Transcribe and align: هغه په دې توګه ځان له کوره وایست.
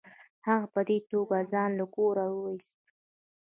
هغه 0.47 0.67
په 0.73 0.81
دې 0.87 0.97
توګه 1.11 1.37
ځان 1.51 1.71
له 1.79 1.85
کوره 1.95 2.25
وایست. 2.31 2.77